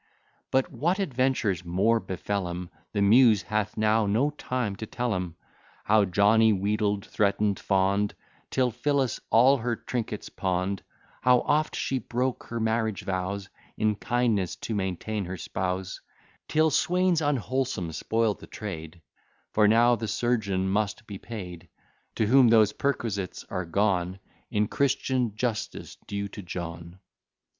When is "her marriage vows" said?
12.45-13.47